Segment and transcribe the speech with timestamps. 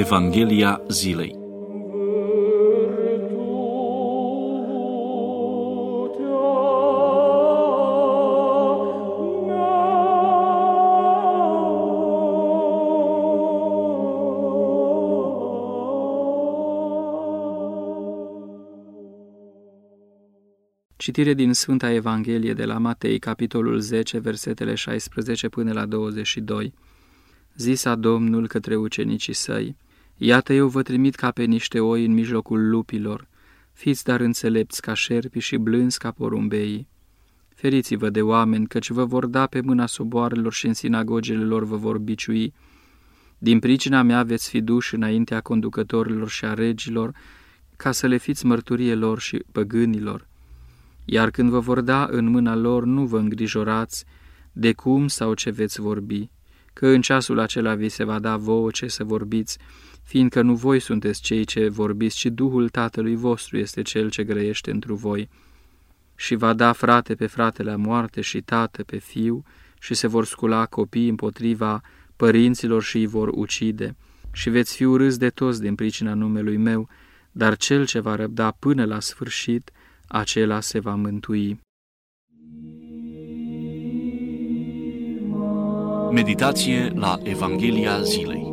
[0.00, 1.38] Evanghelia zilei
[20.96, 26.74] Citire din Sfânta Evanghelie de la Matei, capitolul 10, versetele 16 până la 22.
[27.56, 29.76] Zisa Domnul către ucenicii săi,
[30.22, 33.28] Iată eu vă trimit ca pe niște oi în mijlocul lupilor,
[33.72, 36.88] fiți dar înțelepți ca șerpi și blânzi ca porumbeii.
[37.48, 41.76] Feriți-vă de oameni, căci vă vor da pe mâna soboarelor și în sinagogele lor vă
[41.76, 42.54] vor biciui.
[43.38, 47.14] Din pricina mea veți fi duși înaintea conducătorilor și a regilor,
[47.76, 50.28] ca să le fiți mărturie lor și păgânilor
[51.04, 54.04] iar când vă vor da în mâna lor, nu vă îngrijorați
[54.52, 56.30] de cum sau ce veți vorbi,
[56.80, 59.58] că în ceasul acela vi se va da vouă ce să vorbiți,
[60.02, 64.70] fiindcă nu voi sunteți cei ce vorbiți, ci Duhul Tatălui vostru este cel ce grăiește
[64.70, 65.28] întru voi.
[66.16, 69.44] Și va da frate pe fratele la moarte și tată pe fiu,
[69.80, 71.80] și se vor scula copii împotriva
[72.16, 73.96] părinților și îi vor ucide.
[74.32, 76.88] Și veți fi urâți de toți din pricina numelui meu,
[77.32, 79.70] dar cel ce va răbda până la sfârșit,
[80.06, 81.60] acela se va mântui.
[86.12, 88.52] Meditație la Evanghelia zilei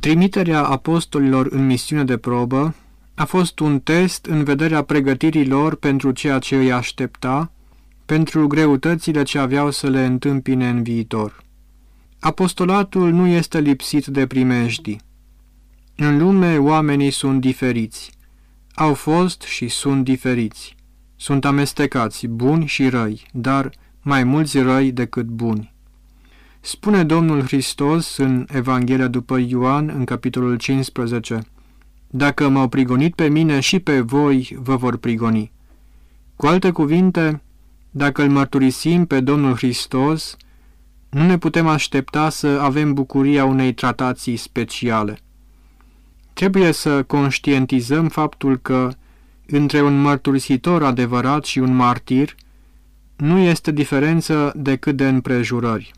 [0.00, 2.74] Trimiterea apostolilor în misiune de probă
[3.14, 7.52] a fost un test în vederea pregătirii lor pentru ceea ce îi aștepta,
[8.06, 11.42] pentru greutățile ce aveau să le întâmpine în viitor.
[12.20, 15.00] Apostolatul nu este lipsit de primejdii.
[15.96, 18.18] În lume oamenii sunt diferiți
[18.80, 20.76] au fost și sunt diferiți.
[21.16, 23.70] Sunt amestecați, buni și răi, dar
[24.02, 25.72] mai mulți răi decât buni.
[26.60, 31.40] Spune Domnul Hristos în Evanghelia după Ioan, în capitolul 15,
[32.06, 35.52] Dacă m-au prigonit pe mine și pe voi vă vor prigoni.
[36.36, 37.42] Cu alte cuvinte,
[37.90, 40.36] dacă îl mărturisim pe Domnul Hristos,
[41.10, 45.18] nu ne putem aștepta să avem bucuria unei tratații speciale.
[46.32, 48.90] Trebuie să conștientizăm faptul că
[49.46, 52.34] între un mărturisitor adevărat și un martir
[53.20, 55.92] nu este diferență decât de împrejurări.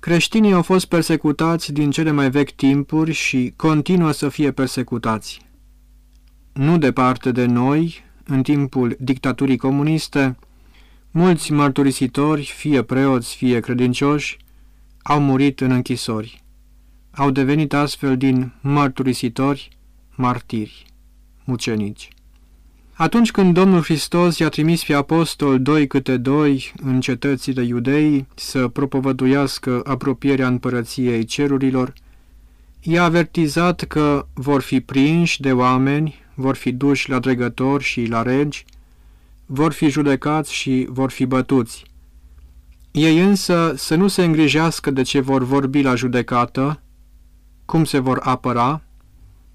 [0.00, 5.40] Creștinii au fost persecutați din cele mai vechi timpuri și continuă să fie persecutați.
[6.52, 10.36] Nu departe de noi, în timpul dictaturii comuniste,
[11.10, 14.36] mulți mărturisitori, fie preoți, fie credincioși,
[15.02, 16.44] au murit în închisori
[17.16, 19.68] au devenit astfel din mărturisitori
[20.14, 20.86] martiri,
[21.44, 22.08] mucenici.
[22.98, 28.68] Atunci când Domnul Hristos i-a trimis pe apostol doi câte doi în cetățile iudei să
[28.68, 31.92] propovăduiască apropierea împărăției cerurilor,
[32.80, 38.22] i-a avertizat că vor fi prinși de oameni, vor fi duși la dregători și la
[38.22, 38.64] regi,
[39.46, 41.84] vor fi judecați și vor fi bătuți.
[42.90, 46.82] Ei însă să nu se îngrijească de ce vor vorbi la judecată,
[47.64, 48.82] cum se vor apăra,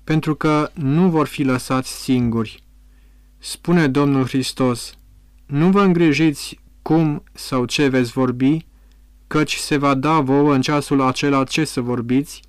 [0.04, 2.64] pentru că nu vor fi lăsați singuri.
[3.44, 4.94] Spune Domnul Hristos,
[5.46, 8.66] nu vă îngrijiți cum sau ce veți vorbi,
[9.28, 12.42] căci se va da vouă în ceasul acela ce să vorbiți,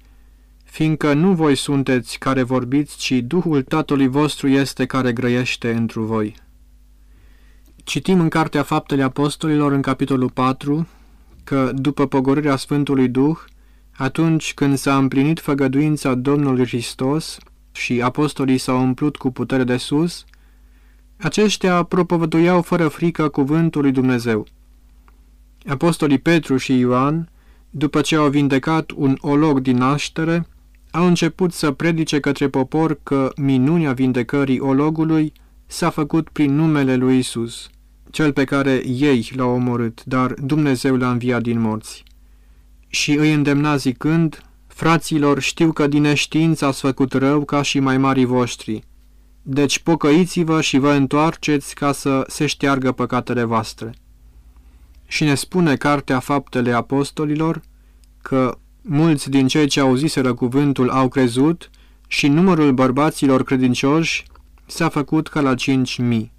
[0.65, 6.35] fiindcă nu voi sunteți care vorbiți, ci Duhul Tatălui vostru este care grăiește întru voi.
[7.77, 10.89] Citim în Cartea Faptele Apostolilor, în capitolul 4,
[11.45, 13.39] că după pogorârea Sfântului Duh,
[13.93, 17.39] atunci când s-a împlinit făgăduința Domnului Hristos
[17.73, 20.25] și apostolii s-au umplut cu putere de sus,
[21.23, 24.47] aceștia propovăduiau fără frică cuvântul lui Dumnezeu.
[25.67, 27.29] Apostolii Petru și Ioan,
[27.71, 30.47] după ce au vindecat un olog din naștere,
[30.91, 35.33] au început să predice către popor că minunea vindecării ologului
[35.67, 37.71] s-a făcut prin numele lui Isus,
[38.11, 42.05] cel pe care ei l-au omorât, dar Dumnezeu l-a înviat din morți
[42.95, 47.99] și îi îndemna zicând, Fraților, știu că din neștiință ați făcut rău ca și mai
[47.99, 48.85] marii voștri.
[49.43, 53.95] Deci pocăiți-vă și vă întoarceți ca să se șteargă păcatele voastre.
[55.07, 57.61] Și ne spune Cartea Faptele Apostolilor
[58.23, 61.71] că mulți din cei ce auziseră cuvântul au crezut
[62.07, 64.25] și numărul bărbaților credincioși
[64.67, 66.33] s-a făcut ca la cinci mii.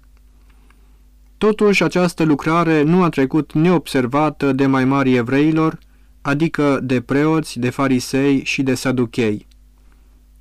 [1.38, 5.78] Totuși, această lucrare nu a trecut neobservată de mai mari evreilor,
[6.22, 9.46] adică de preoți, de farisei și de saduchei.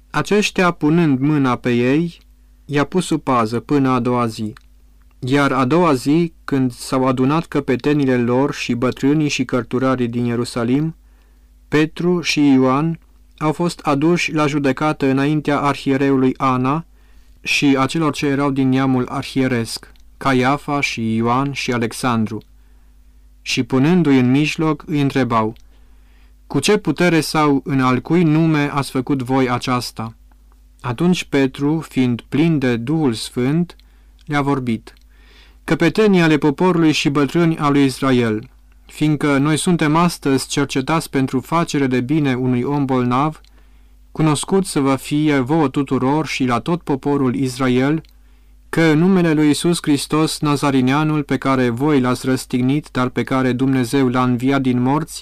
[0.09, 2.19] Aceștia, punând mâna pe ei,
[2.73, 4.53] i-a pus sub pază până a doua zi.
[5.19, 10.95] Iar a doua zi, când s-au adunat căpetenile lor și bătrânii și cărturarii din Ierusalim,
[11.67, 12.99] Petru și Ioan
[13.37, 16.85] au fost aduși la judecată înaintea arhiereului Ana
[17.41, 22.41] și a celor ce erau din neamul arhieresc, Caiafa și Ioan și Alexandru.
[23.41, 25.55] Și punându-i în mijloc, îi întrebau,
[26.47, 30.15] Cu ce putere sau în al cui nume ați făcut voi aceasta?"
[30.85, 33.75] Atunci Petru, fiind plin de Duhul Sfânt,
[34.25, 34.93] le-a vorbit,
[35.63, 38.49] Căpetenii ale poporului și bătrâni al lui Israel,
[38.85, 43.41] fiindcă noi suntem astăzi cercetați pentru facere de bine unui om bolnav,
[44.11, 48.01] cunoscut să vă fie vouă tuturor și la tot poporul Israel,
[48.69, 53.51] că în numele lui Isus Hristos, Nazarineanul, pe care voi l-ați răstignit, dar pe care
[53.51, 55.21] Dumnezeu l-a înviat din morți,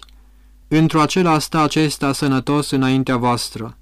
[0.68, 3.76] într-o acela sta acesta sănătos înaintea voastră.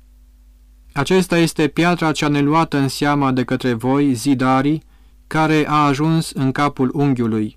[0.93, 4.83] Acesta este piatra cea neluată în seama de către voi, zidarii,
[5.27, 7.55] care a ajuns în capul unghiului.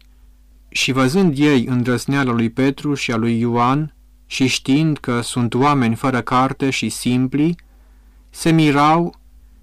[0.69, 3.95] Și văzând ei îndrăsneala lui Petru și a lui Ioan,
[4.27, 7.55] și știind că sunt oameni fără carte și simpli,
[8.31, 9.15] se mirau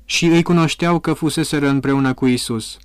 [0.06, 2.78] și îi cunoșteau că fuseseră împreună cu Isus.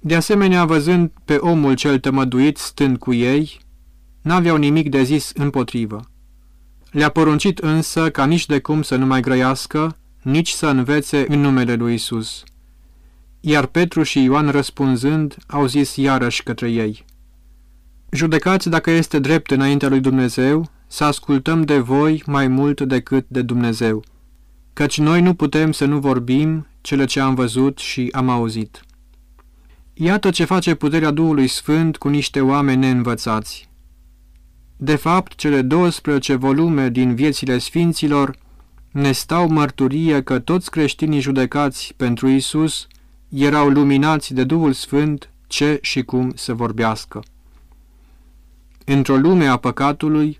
[0.00, 3.60] De asemenea, văzând pe omul cel tămăduit stând cu ei,
[4.22, 6.10] n-aveau nimic de zis împotrivă.
[6.90, 11.40] Le-a poruncit însă ca nici de cum să nu mai grăiască, nici să învețe în
[11.40, 12.44] numele lui Isus.
[13.40, 17.04] Iar Petru și Ioan răspunzând, au zis iarăși către ei,
[18.10, 23.42] Judecați dacă este drept înaintea lui Dumnezeu, să ascultăm de voi mai mult decât de
[23.42, 24.04] Dumnezeu,
[24.72, 28.82] căci noi nu putem să nu vorbim cele ce am văzut și am auzit.
[29.94, 33.67] Iată ce face puterea Duhului Sfânt cu niște oameni neînvățați.
[34.80, 38.36] De fapt, cele 12 volume din viețile Sfinților
[38.90, 42.86] ne stau mărturie că toți creștinii judecați pentru Isus
[43.28, 47.22] erau luminați de Duhul Sfânt ce și cum să vorbească.
[48.84, 50.36] Într-o lume a păcatului,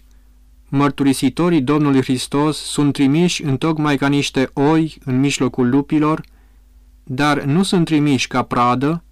[0.69, 6.23] mărturisitorii Domnului Hristos sunt trimiși întocmai ca niște oi în mijlocul lupilor,
[7.05, 9.02] dar nu sunt trimiși ca pradă,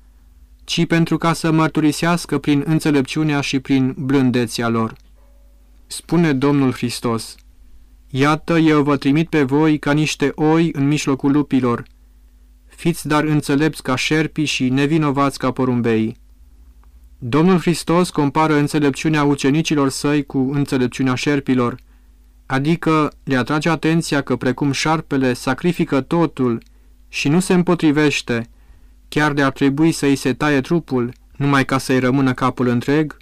[0.65, 5.05] ci pentru ca să mărturisească prin înțelepciunea și prin blândețea lor.
[5.87, 7.37] Spune Domnul Hristos,
[8.11, 11.85] Iată, eu vă trimit pe voi ca niște oi în mijlocul lupilor,
[12.67, 16.17] fiți dar înțelepți ca șerpii și nevinovați ca porumbeii.
[17.19, 21.77] Domnul Hristos compară înțelepciunea ucenicilor săi cu înțelepciunea șerpilor,
[22.47, 26.63] adică le atrage atenția că precum șarpele sacrifică totul
[27.09, 28.49] și nu se împotrivește,
[29.09, 33.17] chiar de ar trebui să îi se taie trupul, numai ca să-i rămână capul întreg,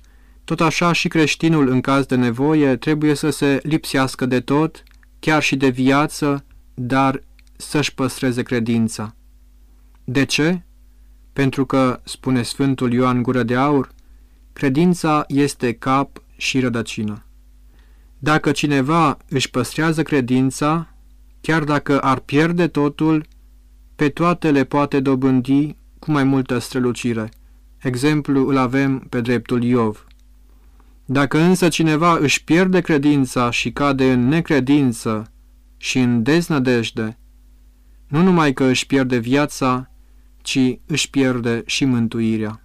[0.44, 4.82] tot așa și creștinul în caz de nevoie trebuie să se lipsească de tot,
[5.18, 6.44] chiar și de viață,
[6.74, 7.22] dar
[7.56, 9.14] să-și păstreze credința.
[10.04, 10.62] De ce?
[11.32, 13.90] Pentru că, spune Sfântul Ioan Gură de Aur,
[14.52, 17.24] credința este cap și rădăcină.
[18.18, 20.94] Dacă cineva își păstrează credința,
[21.40, 23.26] chiar dacă ar pierde totul,
[23.96, 27.28] pe toate le poate dobândi cu mai multă strălucire.
[27.78, 30.04] Exemplu îl avem pe dreptul Iov.
[31.06, 35.32] Dacă însă cineva își pierde credința și cade în necredință
[35.76, 37.18] și în deznădejde,
[38.08, 39.90] nu numai că își pierde viața,
[40.42, 42.60] ci își pierde și mântuirea.